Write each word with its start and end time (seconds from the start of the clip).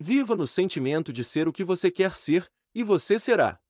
Viva 0.00 0.36
no 0.36 0.46
sentimento 0.46 1.12
de 1.12 1.24
ser 1.24 1.48
o 1.48 1.52
que 1.52 1.64
você 1.64 1.90
quer 1.90 2.14
ser, 2.14 2.50
e 2.74 2.84
você 2.84 3.18
será. 3.18 3.60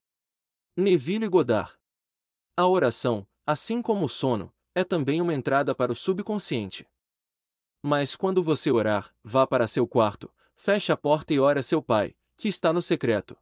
Neville 0.77 1.27
Goddard. 1.29 1.79
A 2.57 2.67
oração, 2.67 3.27
assim 3.47 3.81
como 3.81 4.05
o 4.05 4.09
sono, 4.09 4.53
é 4.75 4.85
também 4.85 5.23
uma 5.23 5.33
entrada 5.33 5.75
para 5.75 5.91
o 5.91 5.97
subconsciente. 5.97 6.87
Mas 7.83 8.15
quando 8.15 8.43
você 8.43 8.71
orar, 8.71 9.15
vá 9.23 9.47
para 9.47 9.67
seu 9.67 9.87
quarto, 9.87 10.33
feche 10.55 10.93
a 10.93 10.97
porta 10.97 11.33
e 11.33 11.41
ore 11.41 11.61
a 11.61 11.63
seu 11.63 11.83
pai, 11.83 12.15
que 12.37 12.49
está 12.49 12.73
no 12.73 12.83
secreto. 12.83 13.37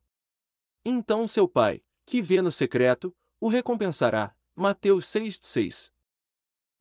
Então 0.84 1.26
seu 1.26 1.48
pai, 1.48 1.82
que 2.04 2.22
vê 2.22 2.40
no 2.40 2.52
secreto, 2.52 3.14
o 3.40 3.48
recompensará. 3.48 4.34
Mateus 4.54 5.06
6,6 5.06 5.95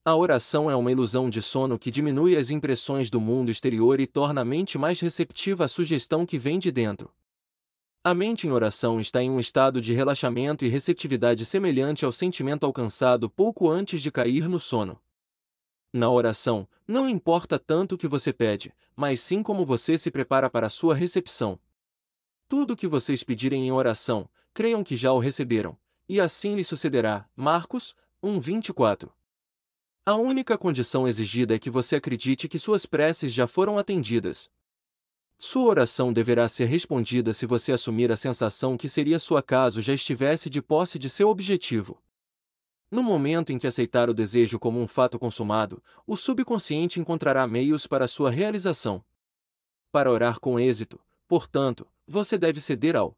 A 0.08 0.16
oração 0.16 0.70
é 0.70 0.76
uma 0.76 0.92
ilusão 0.92 1.32
de 1.32 1.42
sono 1.42 1.80
que 1.80 1.90
diminui 1.90 2.38
as 2.38 2.52
impressões 2.52 3.10
do 3.10 3.20
mundo 3.20 3.50
exterior 3.50 4.00
e 4.00 4.06
torna 4.06 4.42
a 4.42 4.46
mente 4.46 4.78
mais 4.78 5.00
receptiva 5.00 5.66
à 5.66 5.68
sugestão 5.68 6.28
que 6.28 6.38
vem 6.38 6.60
de 6.60 6.72
dentro. 6.72 7.12
A 8.04 8.14
mente 8.14 8.46
em 8.46 8.52
oração 8.52 9.00
está 9.00 9.24
em 9.24 9.32
um 9.32 9.40
estado 9.40 9.82
de 9.82 9.94
relaxamento 9.94 10.64
e 10.64 10.68
receptividade 10.68 11.44
semelhante 11.44 12.06
ao 12.06 12.12
sentimento 12.12 12.68
alcançado 12.68 13.28
pouco 13.28 13.68
antes 13.68 14.00
de 14.00 14.12
cair 14.12 14.48
no 14.48 14.60
sono. 14.60 15.02
Na 15.92 16.08
oração, 16.12 16.68
não 16.88 17.10
importa 17.10 17.58
tanto 17.58 17.96
o 17.96 17.98
que 17.98 18.08
você 18.08 18.32
pede, 18.32 18.72
mas 18.96 19.20
sim 19.22 19.42
como 19.42 19.66
você 19.66 19.98
se 19.98 20.12
prepara 20.12 20.52
para 20.52 20.68
a 20.68 20.70
sua 20.70 20.94
recepção. 20.94 21.60
Tudo 22.48 22.74
o 22.74 22.76
que 22.76 22.88
vocês 22.88 23.24
pedirem 23.24 23.66
em 23.68 23.72
oração, 23.72 24.30
creiam 24.54 24.84
que 24.84 24.96
já 24.96 25.12
o 25.12 25.18
receberam, 25.18 25.76
e 26.08 26.22
assim 26.22 26.54
lhe 26.54 26.64
sucederá. 26.64 27.28
Marcos 27.36 27.96
1:24. 28.22 29.15
A 30.06 30.16
única 30.16 30.58
condição 30.58 31.08
exigida 31.08 31.56
é 31.56 31.60
que 31.60 31.70
você 31.70 31.96
acredite 31.96 32.48
que 32.48 32.60
suas 32.60 32.86
preces 32.86 33.34
já 33.34 33.48
foram 33.48 33.78
atendidas, 33.78 34.52
sua 35.38 35.64
oração 35.64 36.14
deverá 36.14 36.48
ser 36.48 36.66
respondida 36.66 37.34
se 37.34 37.46
você 37.46 37.74
assumir 37.74 38.12
a 38.12 38.16
sensação 38.16 38.78
que 38.78 38.88
seria 38.88 39.20
sua 39.20 39.44
caso 39.44 39.82
já 39.82 39.94
estivesse 39.94 40.50
de 40.50 40.62
posse 40.62 40.98
de 40.98 41.10
seu 41.10 41.30
objetivo. 41.30 42.02
No 42.90 43.04
momento 43.04 43.52
em 43.52 43.58
que 43.58 43.68
aceitar 43.68 44.10
o 44.10 44.14
desejo 44.14 44.58
como 44.58 44.80
um 44.80 44.88
fato 44.88 45.20
consumado, 45.20 45.84
o 46.08 46.16
subconsciente 46.16 47.00
encontrará 47.00 47.46
meios 47.48 47.86
para 47.86 48.08
sua 48.08 48.32
realização. 48.32 49.04
Para 49.92 50.12
orar 50.12 50.40
com 50.40 50.60
êxito, 50.60 51.00
portanto, 51.28 51.86
você 52.08 52.38
deve 52.38 52.62
ceder 52.62 52.96
ao 52.96 53.18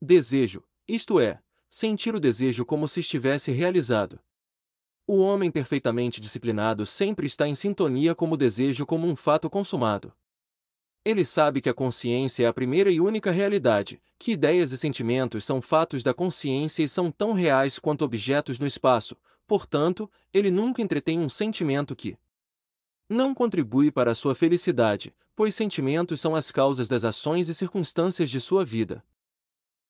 desejo, 0.00 0.62
isto 0.86 1.18
é, 1.18 1.40
sentir 1.70 2.14
o 2.14 2.20
desejo 2.20 2.66
como 2.66 2.86
se 2.86 3.00
estivesse 3.00 3.50
realizado. 3.50 4.20
O 5.06 5.18
homem 5.18 5.50
perfeitamente 5.50 6.18
disciplinado 6.18 6.86
sempre 6.86 7.26
está 7.26 7.46
em 7.46 7.54
sintonia 7.54 8.14
com 8.14 8.30
o 8.30 8.36
desejo 8.38 8.86
como 8.86 9.06
um 9.06 9.14
fato 9.14 9.50
consumado. 9.50 10.14
Ele 11.04 11.26
sabe 11.26 11.60
que 11.60 11.68
a 11.68 11.74
consciência 11.74 12.44
é 12.44 12.46
a 12.46 12.54
primeira 12.54 12.90
e 12.90 12.98
única 12.98 13.30
realidade, 13.30 14.00
que 14.18 14.32
ideias 14.32 14.72
e 14.72 14.78
sentimentos 14.78 15.44
são 15.44 15.60
fatos 15.60 16.02
da 16.02 16.14
consciência 16.14 16.82
e 16.82 16.88
são 16.88 17.10
tão 17.10 17.34
reais 17.34 17.78
quanto 17.78 18.02
objetos 18.02 18.58
no 18.58 18.66
espaço, 18.66 19.14
portanto, 19.46 20.10
ele 20.32 20.50
nunca 20.50 20.80
entretém 20.80 21.18
um 21.18 21.28
sentimento 21.28 21.94
que 21.94 22.16
não 23.06 23.34
contribui 23.34 23.92
para 23.92 24.12
a 24.12 24.14
sua 24.14 24.34
felicidade, 24.34 25.14
pois 25.36 25.54
sentimentos 25.54 26.18
são 26.22 26.34
as 26.34 26.50
causas 26.50 26.88
das 26.88 27.04
ações 27.04 27.50
e 27.50 27.54
circunstâncias 27.54 28.30
de 28.30 28.40
sua 28.40 28.64
vida. 28.64 29.04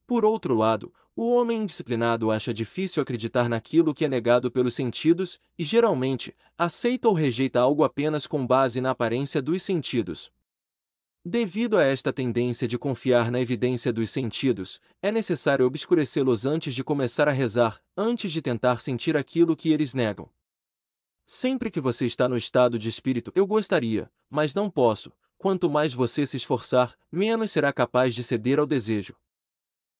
Por 0.08 0.24
outro 0.24 0.56
lado, 0.56 0.92
o 1.16 1.32
homem 1.32 1.62
indisciplinado 1.62 2.30
acha 2.30 2.52
difícil 2.52 3.02
acreditar 3.02 3.48
naquilo 3.48 3.94
que 3.94 4.04
é 4.04 4.08
negado 4.08 4.50
pelos 4.50 4.74
sentidos 4.74 5.38
e, 5.56 5.62
geralmente, 5.62 6.34
aceita 6.58 7.08
ou 7.08 7.14
rejeita 7.14 7.60
algo 7.60 7.84
apenas 7.84 8.26
com 8.26 8.44
base 8.44 8.80
na 8.80 8.90
aparência 8.90 9.40
dos 9.40 9.62
sentidos. 9.62 10.32
Devido 11.24 11.78
a 11.78 11.84
esta 11.84 12.12
tendência 12.12 12.68
de 12.68 12.76
confiar 12.76 13.30
na 13.30 13.40
evidência 13.40 13.92
dos 13.92 14.10
sentidos, 14.10 14.80
é 15.00 15.10
necessário 15.10 15.64
obscurecê-los 15.64 16.44
antes 16.44 16.74
de 16.74 16.84
começar 16.84 17.28
a 17.28 17.32
rezar, 17.32 17.80
antes 17.96 18.30
de 18.30 18.42
tentar 18.42 18.80
sentir 18.80 19.16
aquilo 19.16 19.56
que 19.56 19.72
eles 19.72 19.94
negam. 19.94 20.28
Sempre 21.24 21.70
que 21.70 21.80
você 21.80 22.04
está 22.04 22.28
no 22.28 22.36
estado 22.36 22.78
de 22.78 22.88
espírito, 22.88 23.32
eu 23.34 23.46
gostaria, 23.46 24.10
mas 24.28 24.52
não 24.52 24.68
posso, 24.68 25.10
quanto 25.38 25.70
mais 25.70 25.94
você 25.94 26.26
se 26.26 26.36
esforçar, 26.36 26.94
menos 27.10 27.52
será 27.52 27.72
capaz 27.72 28.14
de 28.14 28.22
ceder 28.22 28.58
ao 28.58 28.66
desejo. 28.66 29.16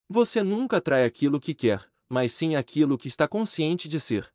Você 0.09 0.43
nunca 0.43 0.77
atrai 0.77 1.05
aquilo 1.05 1.41
que 1.41 1.55
quer, 1.55 1.91
mas 2.09 2.33
sim 2.33 2.57
aquilo 2.57 2.99
que 2.99 3.09
está 3.09 3.27
consciente 3.27 3.89
de 3.89 3.99
ser. 3.99 4.33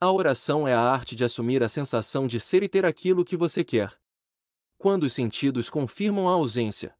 A 0.00 0.10
oração 0.10 0.66
é 0.66 0.74
a 0.74 0.80
arte 0.80 1.14
de 1.14 1.24
assumir 1.24 1.62
a 1.62 1.68
sensação 1.68 2.26
de 2.26 2.38
ser 2.40 2.62
e 2.62 2.68
ter 2.68 2.84
aquilo 2.84 3.24
que 3.24 3.36
você 3.36 3.62
quer 3.62 3.96
quando 4.82 5.04
os 5.04 5.12
sentidos 5.12 5.70
confirmam 5.70 6.28
a 6.28 6.32
ausência 6.32 6.92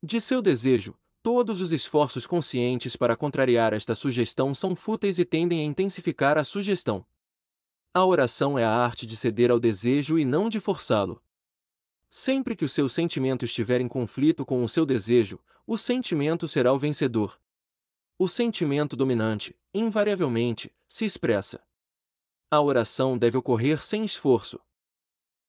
de 0.00 0.20
seu 0.20 0.40
desejo, 0.40 0.96
todos 1.24 1.60
os 1.60 1.72
esforços 1.72 2.24
conscientes 2.24 2.94
para 2.94 3.16
contrariar 3.16 3.72
esta 3.72 3.96
sugestão 3.96 4.54
são 4.54 4.76
fúteis 4.76 5.18
e 5.18 5.24
tendem 5.24 5.58
a 5.58 5.64
intensificar 5.64 6.38
a 6.38 6.44
sugestão. 6.44 7.04
A 7.92 8.04
oração 8.04 8.56
é 8.56 8.64
a 8.64 8.70
arte 8.70 9.06
de 9.06 9.16
ceder 9.16 9.50
ao 9.50 9.58
desejo 9.58 10.20
e 10.20 10.24
não 10.24 10.48
de 10.48 10.60
forçá-lo. 10.60 11.20
Sempre 12.16 12.54
que 12.54 12.64
o 12.64 12.68
seu 12.68 12.88
sentimento 12.88 13.44
estiver 13.44 13.80
em 13.80 13.88
conflito 13.88 14.46
com 14.46 14.62
o 14.62 14.68
seu 14.68 14.86
desejo, 14.86 15.40
o 15.66 15.76
sentimento 15.76 16.46
será 16.46 16.72
o 16.72 16.78
vencedor. 16.78 17.40
O 18.16 18.28
sentimento 18.28 18.94
dominante, 18.94 19.58
invariavelmente, 19.74 20.72
se 20.86 21.04
expressa. 21.04 21.60
A 22.48 22.60
oração 22.60 23.18
deve 23.18 23.36
ocorrer 23.36 23.82
sem 23.82 24.04
esforço, 24.04 24.60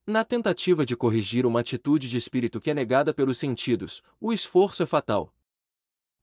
na 0.07 0.23
tentativa 0.23 0.83
de 0.83 0.95
corrigir 0.95 1.45
uma 1.45 1.59
atitude 1.59 2.09
de 2.09 2.17
espírito 2.17 2.59
que 2.59 2.71
é 2.71 2.73
negada 2.73 3.13
pelos 3.13 3.37
sentidos, 3.37 4.01
o 4.19 4.33
esforço 4.33 4.81
é 4.81 4.87
fatal. 4.87 5.34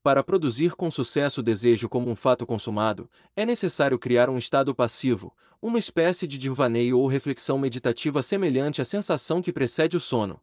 Para 0.03 0.25
produzir 0.25 0.75
com 0.75 0.91
sucesso 0.91 1.41
o 1.41 1.45
desejo 1.45 1.89
como 1.89 2.11
um 2.11 2.17
fato 2.17 2.45
consumado, 2.45 3.09
é 3.37 3.47
necessário 3.47 3.97
criar 3.97 4.29
um 4.29 4.37
estado 4.37 4.75
passivo, 4.75 5.33
uma 5.61 5.79
espécie 5.79 6.27
de 6.27 6.37
divaneio 6.37 6.99
ou 6.99 7.07
reflexão 7.07 7.57
meditativa 7.57 8.21
semelhante 8.21 8.83
à 8.83 8.85
sensação 8.85 9.41
que 9.41 9.53
precede 9.53 9.97
o 9.97 10.01
sono. 10.01 10.41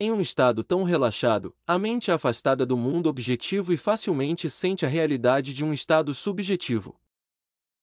Em 0.00 0.10
um 0.10 0.20
estado 0.20 0.64
tão 0.64 0.82
relaxado, 0.82 1.54
a 1.64 1.78
mente 1.78 2.10
é 2.10 2.14
afastada 2.14 2.66
do 2.66 2.76
mundo 2.76 3.08
objetivo 3.08 3.72
e 3.72 3.76
facilmente 3.76 4.50
sente 4.50 4.84
a 4.84 4.88
realidade 4.88 5.54
de 5.54 5.64
um 5.64 5.72
estado 5.72 6.12
subjetivo. 6.12 7.00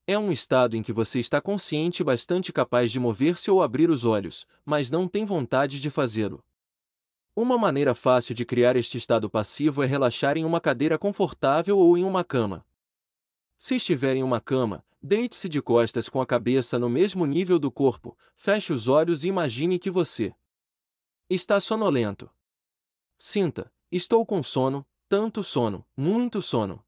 É 0.05 0.19
um 0.19 0.33
estado 0.33 0.75
em 0.75 0.83
que 0.83 0.91
você 0.91 1.17
está 1.17 1.39
consciente 1.39 2.01
e 2.01 2.05
bastante 2.05 2.51
capaz 2.51 2.91
de 2.91 2.99
mover-se 2.99 3.49
ou 3.49 3.63
abrir 3.63 3.89
os 3.89 4.03
olhos, 4.03 4.45
mas 4.65 4.91
não 4.91 5.07
tem 5.07 5.23
vontade 5.23 5.79
de 5.79 5.89
fazê-lo. 5.89 6.43
Uma 7.35 7.57
maneira 7.57 7.95
fácil 7.95 8.35
de 8.35 8.45
criar 8.45 8.75
este 8.75 8.95
estado 8.95 9.27
passivo 9.27 9.81
é 9.81 9.87
relaxar 9.87 10.37
em 10.37 10.45
uma 10.45 10.61
cadeira 10.61 10.99
confortável 10.99 11.79
ou 11.79 11.97
em 11.97 12.03
uma 12.03 12.23
cama. 12.23 12.63
Se 13.57 13.77
estiver 13.77 14.15
em 14.15 14.21
uma 14.21 14.39
cama, 14.39 14.85
deite-se 15.01 15.49
de 15.49 15.59
costas 15.59 16.07
com 16.07 16.21
a 16.21 16.27
cabeça 16.27 16.77
no 16.77 16.87
mesmo 16.87 17.25
nível 17.25 17.57
do 17.57 17.71
corpo, 17.71 18.15
feche 18.35 18.71
os 18.71 18.87
olhos 18.87 19.23
e 19.23 19.29
imagine 19.29 19.79
que 19.79 19.89
você 19.89 20.35
está 21.27 21.59
sonolento. 21.59 22.29
Sinta, 23.17 23.73
estou 23.91 24.23
com 24.27 24.43
sono, 24.43 24.85
tanto 25.09 25.43
sono, 25.43 25.83
muito 25.97 26.39
sono. 26.39 26.85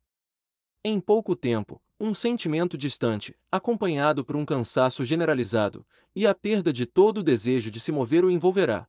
Em 0.84 1.00
pouco 1.00 1.36
tempo, 1.36 1.82
um 2.00 2.14
sentimento 2.14 2.78
distante, 2.78 3.36
acompanhado 3.52 4.24
por 4.24 4.36
um 4.36 4.46
cansaço 4.46 5.04
generalizado, 5.04 5.84
e 6.16 6.28
a 6.28 6.36
perda 6.36 6.72
de 6.72 6.86
todo 6.86 7.20
o 7.20 7.24
desejo 7.24 7.72
de 7.72 7.80
se 7.80 7.92
mover 7.92 8.24
o 8.24 8.30
envolverá. 8.30 8.88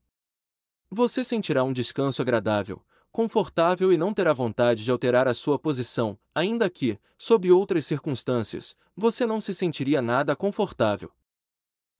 Você 0.91 1.25
sentirá 1.25 1.65
um 1.65 1.73
descanso 1.73 2.23
agradável, 2.23 2.81
confortável 3.11 3.93
e 3.93 3.97
não 3.97 4.15
terá 4.15 4.33
vontade 4.33 4.85
de 4.85 4.91
alterar 4.91 5.27
a 5.27 5.35
sua 5.35 5.59
posição, 5.59 6.19
ainda 6.35 6.71
que, 6.71 6.99
sob 7.19 7.51
outras 7.51 7.85
circunstâncias, 7.87 8.77
você 8.95 9.27
não 9.27 9.41
se 9.41 9.53
sentiria 9.53 10.01
nada 10.01 10.37
confortável. 10.37 11.11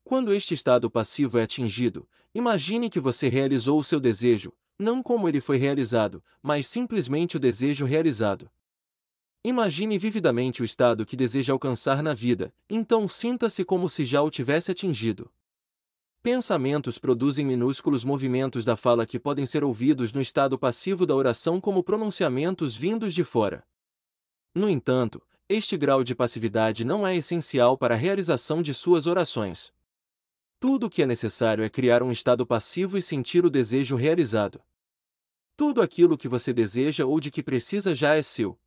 Quando 0.05 0.33
este 0.33 0.55
estado 0.55 0.89
passivo 0.89 1.39
é 1.39 1.43
atingido, 1.43 2.09
imagine 2.33 2.89
que 2.89 3.01
você 3.01 3.29
realizou 3.29 3.79
o 3.79 3.85
seu 3.85 3.99
desejo, 3.99 4.53
não 4.79 5.03
como 5.03 5.29
ele 5.29 5.41
foi 5.41 5.57
realizado, 5.57 6.23
mas 6.41 6.69
simplesmente 6.69 7.37
o 7.37 7.41
desejo 7.41 7.85
realizado. 7.85 8.49
Imagine 9.43 9.99
vividamente 9.99 10.63
o 10.63 10.65
estado 10.65 11.05
que 11.05 11.17
deseja 11.17 11.53
alcançar 11.53 12.03
na 12.03 12.15
vida, 12.15 12.55
então 12.71 13.09
sinta-se 13.09 13.65
como 13.65 13.89
se 13.89 14.05
já 14.05 14.23
o 14.23 14.31
tivesse 14.31 14.71
atingido. 14.71 15.31
Pensamentos 16.27 16.99
produzem 16.99 17.47
minúsculos 17.47 18.03
movimentos 18.03 18.65
da 18.65 18.75
fala 18.75 19.07
que 19.07 19.17
podem 19.17 19.47
ser 19.47 19.63
ouvidos 19.63 20.13
no 20.13 20.21
estado 20.21 20.59
passivo 20.59 21.07
da 21.07 21.15
oração 21.15 21.61
como 21.61 21.85
pronunciamentos 21.85 22.77
vindos 22.77 23.15
de 23.15 23.23
fora. 23.23 23.65
No 24.53 24.69
entanto, 24.69 25.23
este 25.49 25.77
grau 25.77 26.03
de 26.03 26.17
passividade 26.17 26.85
não 26.85 27.07
é 27.07 27.15
essencial 27.15 27.79
para 27.79 27.95
a 27.95 27.97
realização 27.97 28.61
de 28.61 28.75
suas 28.75 29.07
orações. 29.07 29.73
Tudo 30.59 30.87
o 30.87 30.91
que 30.91 31.01
é 31.01 31.07
necessário 31.07 31.63
é 31.63 31.69
criar 31.69 32.03
um 32.03 32.11
estado 32.11 32.45
passivo 32.45 32.99
e 32.99 33.03
sentir 33.03 33.45
o 33.45 33.49
desejo 33.49 33.95
realizado. 33.95 34.61
Tudo 35.57 35.81
aquilo 35.81 36.19
que 36.19 36.27
você 36.27 36.53
deseja 36.53 37.07
ou 37.07 37.21
de 37.21 37.31
que 37.31 37.41
precisa 37.41 37.95
já 37.95 38.17
é 38.17 38.23
seu. 38.23 38.59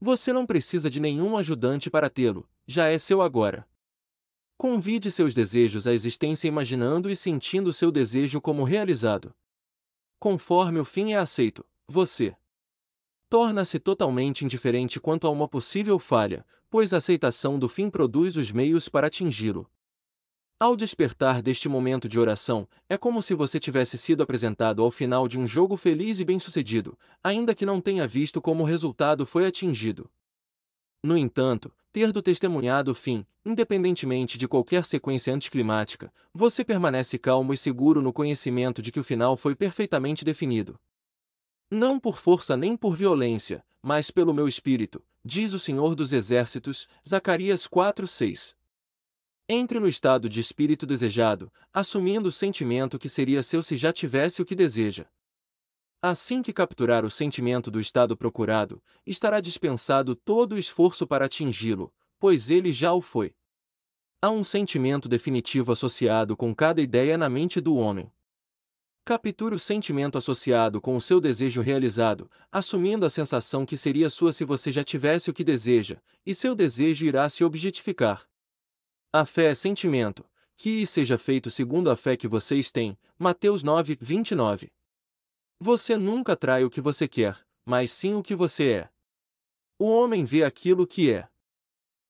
Você 0.00 0.32
não 0.32 0.44
precisa 0.44 0.90
de 0.90 0.98
nenhum 0.98 1.38
ajudante 1.38 1.88
para 1.88 2.10
tê-lo, 2.10 2.44
já 2.66 2.88
é 2.88 2.98
seu 2.98 3.22
agora. 3.22 3.70
Convide 4.62 5.10
seus 5.10 5.34
desejos 5.34 5.88
à 5.88 5.92
existência 5.92 6.46
imaginando 6.46 7.10
e 7.10 7.16
sentindo 7.16 7.72
seu 7.72 7.90
desejo 7.90 8.40
como 8.40 8.62
realizado. 8.62 9.34
Conforme 10.20 10.78
o 10.78 10.84
fim 10.84 11.14
é 11.14 11.16
aceito, 11.16 11.66
você 11.88 12.36
torna-se 13.28 13.80
totalmente 13.80 14.44
indiferente 14.44 15.00
quanto 15.00 15.26
a 15.26 15.30
uma 15.30 15.48
possível 15.48 15.98
falha, 15.98 16.46
pois 16.70 16.92
a 16.92 16.98
aceitação 16.98 17.58
do 17.58 17.68
fim 17.68 17.90
produz 17.90 18.36
os 18.36 18.52
meios 18.52 18.88
para 18.88 19.08
atingi-lo. 19.08 19.68
Ao 20.60 20.76
despertar 20.76 21.42
deste 21.42 21.68
momento 21.68 22.08
de 22.08 22.20
oração, 22.20 22.68
é 22.88 22.96
como 22.96 23.20
se 23.20 23.34
você 23.34 23.58
tivesse 23.58 23.98
sido 23.98 24.22
apresentado 24.22 24.80
ao 24.80 24.92
final 24.92 25.26
de 25.26 25.40
um 25.40 25.44
jogo 25.44 25.76
feliz 25.76 26.20
e 26.20 26.24
bem-sucedido, 26.24 26.96
ainda 27.20 27.52
que 27.52 27.66
não 27.66 27.80
tenha 27.80 28.06
visto 28.06 28.40
como 28.40 28.62
o 28.62 28.66
resultado 28.66 29.26
foi 29.26 29.44
atingido. 29.44 30.08
No 31.02 31.16
entanto, 31.16 31.72
tendo 31.92 32.22
testemunhado 32.22 32.92
o 32.92 32.94
fim, 32.94 33.26
independentemente 33.44 34.38
de 34.38 34.46
qualquer 34.46 34.84
sequência 34.84 35.34
anticlimática, 35.34 36.12
você 36.32 36.64
permanece 36.64 37.18
calmo 37.18 37.52
e 37.52 37.56
seguro 37.56 38.00
no 38.00 38.12
conhecimento 38.12 38.80
de 38.80 38.92
que 38.92 39.00
o 39.00 39.04
final 39.04 39.36
foi 39.36 39.54
perfeitamente 39.54 40.24
definido. 40.24 40.78
Não 41.70 41.98
por 41.98 42.18
força 42.18 42.56
nem 42.56 42.76
por 42.76 42.94
violência, 42.94 43.64
mas 43.82 44.10
pelo 44.10 44.32
meu 44.32 44.46
espírito, 44.46 45.02
diz 45.24 45.52
o 45.52 45.58
Senhor 45.58 45.94
dos 45.94 46.12
Exércitos, 46.12 46.86
Zacarias 47.06 47.66
4:6. 47.66 48.54
Entre 49.48 49.80
no 49.80 49.88
estado 49.88 50.28
de 50.28 50.38
espírito 50.38 50.86
desejado, 50.86 51.52
assumindo 51.74 52.28
o 52.28 52.32
sentimento 52.32 52.98
que 52.98 53.08
seria 53.08 53.42
seu 53.42 53.62
se 53.62 53.76
já 53.76 53.92
tivesse 53.92 54.40
o 54.40 54.44
que 54.44 54.54
deseja. 54.54 55.06
Assim 56.04 56.42
que 56.42 56.52
capturar 56.52 57.04
o 57.04 57.10
sentimento 57.10 57.70
do 57.70 57.78
estado 57.78 58.16
procurado, 58.16 58.82
estará 59.06 59.40
dispensado 59.40 60.16
todo 60.16 60.54
o 60.54 60.58
esforço 60.58 61.06
para 61.06 61.26
atingi-lo, 61.26 61.94
pois 62.18 62.50
ele 62.50 62.72
já 62.72 62.92
o 62.92 63.00
foi. 63.00 63.36
Há 64.20 64.28
um 64.28 64.42
sentimento 64.42 65.08
definitivo 65.08 65.70
associado 65.70 66.36
com 66.36 66.52
cada 66.52 66.82
ideia 66.82 67.16
na 67.16 67.28
mente 67.28 67.60
do 67.60 67.76
homem. 67.76 68.10
Capture 69.04 69.54
o 69.54 69.60
sentimento 69.60 70.18
associado 70.18 70.80
com 70.80 70.96
o 70.96 71.00
seu 71.00 71.20
desejo 71.20 71.60
realizado, 71.60 72.28
assumindo 72.50 73.06
a 73.06 73.10
sensação 73.10 73.64
que 73.64 73.76
seria 73.76 74.10
sua 74.10 74.32
se 74.32 74.44
você 74.44 74.72
já 74.72 74.82
tivesse 74.82 75.30
o 75.30 75.32
que 75.32 75.44
deseja, 75.44 76.02
e 76.26 76.34
seu 76.34 76.56
desejo 76.56 77.06
irá 77.06 77.28
se 77.28 77.44
objetificar. 77.44 78.28
A 79.12 79.24
fé 79.24 79.52
é 79.52 79.54
sentimento, 79.54 80.24
que 80.56 80.84
seja 80.84 81.16
feito 81.16 81.48
segundo 81.48 81.88
a 81.90 81.96
fé 81.96 82.16
que 82.16 82.26
vocês 82.26 82.72
têm. 82.72 82.98
Mateus 83.16 83.62
9, 83.62 83.98
29. 84.00 84.72
Você 85.64 85.96
nunca 85.96 86.34
trai 86.34 86.64
o 86.64 86.70
que 86.70 86.80
você 86.80 87.06
quer, 87.06 87.40
mas 87.64 87.92
sim 87.92 88.16
o 88.16 88.22
que 88.24 88.34
você 88.34 88.72
é. 88.72 88.90
O 89.78 89.84
homem 89.84 90.24
vê 90.24 90.42
aquilo 90.42 90.84
que 90.84 91.12
é. 91.12 91.28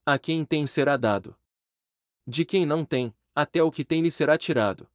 A 0.07 0.19
quem 0.19 0.43
tem 0.43 0.67
será 0.67 0.97
dado. 0.97 1.37
De 2.27 2.47
quem 2.47 2.65
não 2.65 2.83
tem, 2.83 3.15
até 3.35 3.63
o 3.63 3.71
que 3.71 3.85
tem 3.85 4.01
lhe 4.01 4.11
será 4.11 4.39
tirado. 4.39 4.89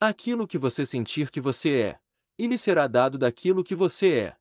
Aquilo 0.00 0.44
que 0.44 0.58
você 0.58 0.84
sentir 0.84 1.30
que 1.30 1.40
você 1.40 1.82
é, 1.82 2.00
e 2.36 2.48
lhe 2.48 2.58
será 2.58 2.88
dado 2.88 3.16
daquilo 3.16 3.62
que 3.62 3.76
você 3.76 4.18
é. 4.18 4.36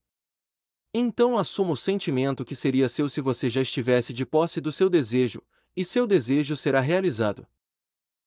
Então 0.92 1.38
assuma 1.38 1.74
o 1.74 1.78
sentimento 1.78 2.44
que 2.44 2.56
seria 2.56 2.90
seu 2.90 3.08
se 3.08 3.22
você 3.22 3.52
já 3.52 3.62
estivesse 3.62 4.14
de 4.14 4.26
posse 4.26 4.60
do 4.60 4.72
seu 4.72 4.90
desejo, 4.90 5.44
e 5.76 5.86
seu 5.86 6.08
desejo 6.08 6.58
será 6.58 6.80
realizado. 6.80 7.46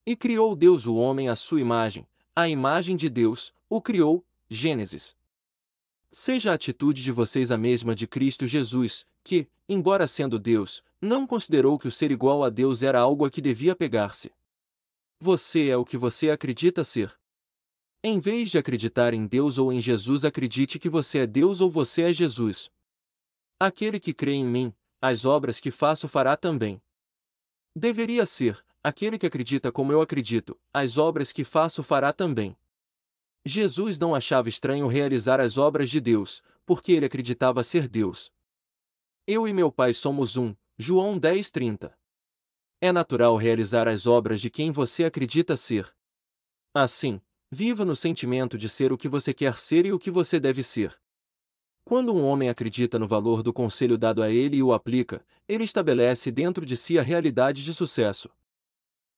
E 0.07 0.15
criou 0.15 0.55
Deus 0.55 0.87
o 0.87 0.95
homem 0.95 1.29
à 1.29 1.35
sua 1.35 1.61
imagem, 1.61 2.07
a 2.37 2.49
imagem 2.49 2.97
de 2.97 3.11
Deus, 3.11 3.53
o 3.69 3.83
criou, 3.83 4.25
Gênesis. 4.53 5.17
Seja 6.11 6.51
a 6.51 6.55
atitude 6.55 7.05
de 7.05 7.13
vocês 7.13 7.53
a 7.53 7.57
mesma 7.57 7.95
de 7.95 8.09
Cristo 8.09 8.49
Jesus, 8.49 9.07
que, 9.23 9.47
embora 9.69 10.09
sendo 10.09 10.41
Deus, 10.41 10.83
não 11.01 11.25
considerou 11.25 11.79
que 11.79 11.87
o 11.87 11.91
ser 11.91 12.11
igual 12.11 12.43
a 12.43 12.51
Deus 12.51 12.83
era 12.83 12.99
algo 12.99 13.25
a 13.25 13.31
que 13.31 13.41
devia 13.41 13.77
pegar-se. 13.77 14.33
Você 15.21 15.69
é 15.69 15.77
o 15.77 15.85
que 15.85 15.97
você 15.97 16.31
acredita 16.31 16.83
ser. 16.83 17.17
Em 18.03 18.19
vez 18.19 18.51
de 18.51 18.59
acreditar 18.59 19.15
em 19.15 19.25
Deus 19.25 19.57
ou 19.57 19.73
em 19.73 19.81
Jesus, 19.81 20.25
acredite 20.25 20.81
que 20.81 20.89
você 20.89 21.21
é 21.21 21.27
Deus 21.29 21.61
ou 21.61 21.71
você 21.71 22.03
é 22.03 22.13
Jesus. 22.13 22.73
Aquele 23.61 24.01
que 24.01 24.13
crê 24.13 24.33
em 24.33 24.45
mim, 24.45 24.75
as 25.01 25.25
obras 25.25 25.61
que 25.61 25.71
faço 25.71 26.09
fará 26.09 26.37
também. 26.37 26.83
Deveria 27.77 28.27
ser, 28.27 28.65
aquele 28.83 29.17
que 29.17 29.27
acredita 29.27 29.71
como 29.71 29.93
eu 29.93 30.01
acredito, 30.01 30.59
as 30.75 30.99
obras 30.99 31.31
que 31.31 31.45
faço 31.45 31.85
fará 31.85 32.13
também. 32.13 32.57
Jesus 33.45 33.99
não 33.99 34.15
achava 34.15 34.49
estranho 34.49 34.87
realizar 34.87 35.41
as 35.41 35.57
obras 35.57 35.89
de 35.89 36.01
Deus, 36.01 36.43
porque 36.67 36.93
ele 36.93 37.07
acreditava 37.07 37.63
ser 37.63 37.89
Deus. 37.89 38.31
Eu 39.27 39.49
e 39.49 39.53
meu 39.53 39.73
Pai 39.73 39.93
somos 39.93 40.37
um, 40.37 40.55
João 40.79 41.19
10:30. 41.19 41.93
É 42.81 42.93
natural 42.93 43.37
realizar 43.37 43.89
as 43.89 44.07
obras 44.07 44.41
de 44.41 44.51
quem 44.51 44.71
você 44.71 45.05
acredita 45.05 45.57
ser. 45.57 45.95
Assim, 46.75 47.21
viva 47.51 47.85
no 47.85 47.97
sentimento 47.97 48.57
de 48.57 48.69
ser 48.69 48.93
o 48.93 48.99
que 48.99 49.09
você 49.09 49.35
quer 49.35 49.59
ser 49.59 49.87
e 49.87 49.93
o 49.93 49.99
que 49.99 50.11
você 50.11 50.39
deve 50.39 50.63
ser. 50.63 50.99
Quando 51.85 52.15
um 52.15 52.25
homem 52.25 52.49
acredita 52.49 52.99
no 52.99 53.09
valor 53.09 53.43
do 53.43 53.53
conselho 53.53 53.99
dado 53.99 54.23
a 54.23 54.31
ele 54.31 54.59
e 54.59 54.63
o 54.63 54.73
aplica, 54.73 55.25
ele 55.49 55.65
estabelece 55.65 56.31
dentro 56.31 56.65
de 56.65 56.77
si 56.77 56.99
a 56.99 57.03
realidade 57.03 57.65
de 57.65 57.75
sucesso. 57.75 58.31